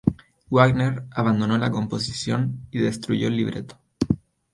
[0.49, 3.77] Wagner abandonó la composición y destruyó el libreto.